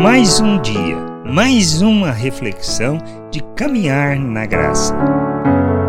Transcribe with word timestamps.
Mais 0.00 0.38
um 0.38 0.62
dia, 0.62 0.96
mais 1.26 1.82
uma 1.82 2.12
reflexão 2.12 2.98
de 3.32 3.40
caminhar 3.56 4.16
na 4.16 4.46
graça. 4.46 4.94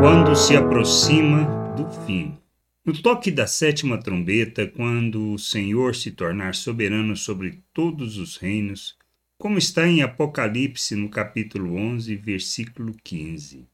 Quando 0.01 0.35
se 0.35 0.55
aproxima 0.55 1.45
do 1.75 1.87
fim. 2.07 2.35
No 2.83 2.99
toque 2.99 3.29
da 3.29 3.45
sétima 3.45 3.99
trombeta, 3.99 4.65
quando 4.65 5.33
o 5.33 5.37
Senhor 5.37 5.93
se 5.95 6.09
tornar 6.09 6.55
soberano 6.55 7.15
sobre 7.15 7.61
todos 7.71 8.17
os 8.17 8.35
reinos, 8.37 8.97
como 9.37 9.59
está 9.59 9.87
em 9.87 10.01
Apocalipse 10.01 10.95
no 10.95 11.07
capítulo 11.07 11.75
11, 11.75 12.15
versículo 12.15 12.95
15. 13.03 13.67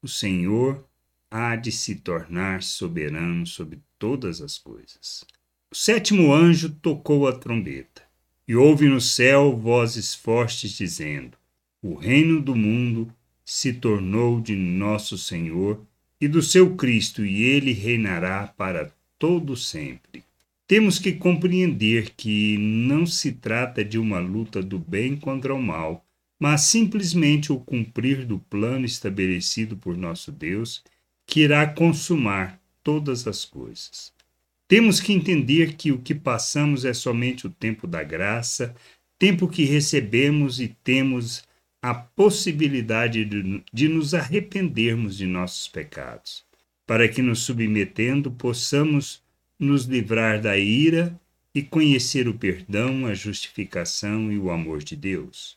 O 0.00 0.08
Senhor 0.08 0.82
há 1.30 1.54
de 1.56 1.70
se 1.70 1.96
tornar 1.96 2.62
soberano 2.62 3.46
sobre 3.46 3.80
todas 3.98 4.40
as 4.40 4.56
coisas. 4.56 5.26
O 5.70 5.76
sétimo 5.76 6.32
anjo 6.32 6.70
tocou 6.70 7.28
a 7.28 7.34
trombeta, 7.34 8.07
e 8.48 8.56
houve 8.56 8.88
no 8.88 9.00
céu 9.00 9.54
vozes 9.54 10.14
fortes 10.14 10.72
dizendo: 10.72 11.36
O 11.82 11.94
reino 11.94 12.40
do 12.40 12.56
mundo 12.56 13.12
se 13.44 13.74
tornou 13.74 14.40
de 14.40 14.56
nosso 14.56 15.18
Senhor 15.18 15.78
e 16.18 16.26
do 16.26 16.42
seu 16.42 16.74
Cristo, 16.74 17.24
e 17.24 17.42
ele 17.42 17.72
reinará 17.72 18.46
para 18.46 18.90
todo 19.18 19.54
sempre. 19.54 20.24
Temos 20.66 20.98
que 20.98 21.12
compreender 21.12 22.10
que 22.16 22.58
não 22.58 23.06
se 23.06 23.32
trata 23.32 23.84
de 23.84 23.98
uma 23.98 24.18
luta 24.18 24.62
do 24.62 24.78
bem 24.78 25.16
contra 25.16 25.54
o 25.54 25.62
mal, 25.62 26.04
mas 26.38 26.62
simplesmente 26.62 27.52
o 27.52 27.58
cumprir 27.58 28.24
do 28.24 28.38
plano 28.38 28.84
estabelecido 28.84 29.76
por 29.76 29.96
nosso 29.96 30.30
Deus, 30.30 30.82
que 31.26 31.40
irá 31.40 31.66
consumar 31.66 32.60
todas 32.82 33.26
as 33.26 33.44
coisas. 33.44 34.12
Temos 34.68 35.00
que 35.00 35.14
entender 35.14 35.76
que 35.76 35.90
o 35.90 35.98
que 35.98 36.14
passamos 36.14 36.84
é 36.84 36.92
somente 36.92 37.46
o 37.46 37.50
tempo 37.50 37.86
da 37.86 38.04
graça, 38.04 38.74
tempo 39.18 39.48
que 39.48 39.64
recebemos 39.64 40.60
e 40.60 40.68
temos 40.84 41.42
a 41.80 41.94
possibilidade 41.94 43.24
de, 43.24 43.64
de 43.72 43.88
nos 43.88 44.12
arrependermos 44.12 45.16
de 45.16 45.26
nossos 45.26 45.66
pecados, 45.68 46.44
para 46.86 47.08
que, 47.08 47.22
nos 47.22 47.40
submetendo, 47.40 48.30
possamos 48.30 49.22
nos 49.58 49.84
livrar 49.84 50.38
da 50.40 50.58
ira 50.58 51.18
e 51.54 51.62
conhecer 51.62 52.28
o 52.28 52.34
perdão, 52.34 53.06
a 53.06 53.14
justificação 53.14 54.30
e 54.30 54.38
o 54.38 54.50
amor 54.50 54.82
de 54.82 54.94
Deus. 54.94 55.56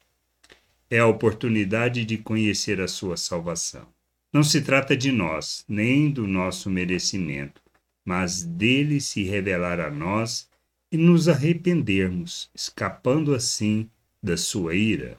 É 0.90 1.00
a 1.00 1.08
oportunidade 1.08 2.06
de 2.06 2.18
conhecer 2.18 2.80
a 2.80 2.88
sua 2.88 3.18
salvação. 3.18 3.88
Não 4.32 4.44
se 4.44 4.62
trata 4.62 4.96
de 4.96 5.12
nós, 5.12 5.66
nem 5.68 6.10
do 6.10 6.26
nosso 6.26 6.70
merecimento, 6.70 7.61
mas 8.04 8.44
dele 8.44 9.00
se 9.00 9.24
revelar 9.24 9.80
a 9.80 9.90
nós 9.90 10.50
e 10.92 10.98
nos 10.98 11.30
arrependermos, 11.30 12.50
escapando 12.54 13.34
assim 13.34 13.90
da 14.22 14.36
sua 14.36 14.76
ira. 14.76 15.18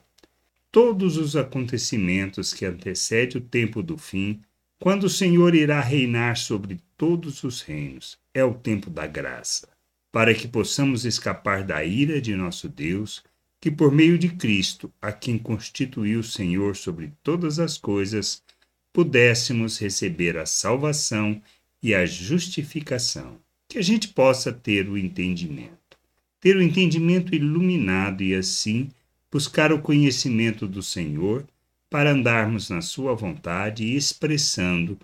Todos 0.71 1.17
os 1.17 1.35
acontecimentos 1.35 2.53
que 2.53 2.65
antecedem 2.65 3.37
o 3.37 3.45
tempo 3.45 3.81
do 3.81 3.97
fim, 3.97 4.41
quando 4.79 5.05
o 5.05 5.09
Senhor 5.09 5.55
irá 5.55 5.79
reinar 5.79 6.37
sobre 6.37 6.79
todos 6.97 7.43
os 7.43 7.61
reinos, 7.61 8.17
é 8.33 8.43
o 8.43 8.53
tempo 8.53 8.89
da 8.89 9.07
graça, 9.07 9.67
para 10.11 10.33
que 10.33 10.47
possamos 10.47 11.05
escapar 11.05 11.63
da 11.63 11.83
ira 11.83 12.21
de 12.21 12.35
nosso 12.35 12.67
Deus, 12.67 13.23
que 13.61 13.71
por 13.71 13.91
meio 13.91 14.17
de 14.17 14.29
Cristo, 14.29 14.91
a 15.01 15.11
quem 15.11 15.37
constituiu 15.37 16.19
o 16.19 16.23
Senhor 16.23 16.75
sobre 16.75 17.13
todas 17.23 17.59
as 17.59 17.77
coisas, 17.77 18.43
pudéssemos 18.91 19.79
receber 19.79 20.37
a 20.37 20.45
salvação 20.45 21.41
e 21.83 21.93
a 21.93 22.05
justificação, 22.05 23.37
que 23.67 23.77
a 23.77 23.81
gente 23.81 24.07
possa 24.07 24.53
ter 24.53 24.87
o 24.87 24.97
entendimento, 24.97 25.97
ter 26.39 26.55
o 26.55 26.61
entendimento 26.61 27.35
iluminado 27.35 28.23
e 28.23 28.33
assim 28.33 28.89
buscar 29.29 29.73
o 29.73 29.81
conhecimento 29.81 30.65
do 30.65 30.81
Senhor 30.81 31.45
para 31.89 32.11
andarmos 32.11 32.69
na 32.69 32.81
Sua 32.81 33.13
vontade 33.13 33.83
e 33.83 33.97
expressando 33.97 34.97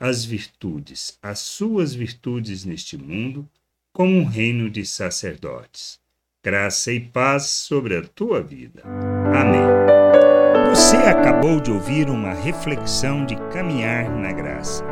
as 0.00 0.24
virtudes, 0.24 1.18
as 1.22 1.38
suas 1.38 1.94
virtudes 1.94 2.64
neste 2.64 2.96
mundo, 2.96 3.48
como 3.92 4.16
um 4.16 4.24
reino 4.24 4.68
de 4.68 4.84
sacerdotes. 4.84 6.00
Graça 6.42 6.92
e 6.92 6.98
paz 6.98 7.44
sobre 7.44 7.96
a 7.96 8.02
tua 8.02 8.42
vida. 8.42 8.82
Amém. 9.32 9.62
Você 10.70 10.96
acabou 10.96 11.60
de 11.60 11.70
ouvir 11.70 12.10
uma 12.10 12.34
reflexão 12.34 13.24
de 13.24 13.36
caminhar 13.52 14.10
na 14.10 14.32
graça. 14.32 14.91